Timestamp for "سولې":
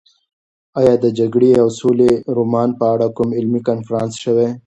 1.79-2.11